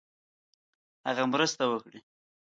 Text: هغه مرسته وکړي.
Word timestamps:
هغه 1.07 1.23
مرسته 1.31 1.63
وکړي. 1.71 1.99